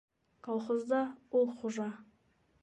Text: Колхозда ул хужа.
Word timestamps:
Колхозда 0.47 1.01
ул 1.41 1.47
хужа. 1.61 1.87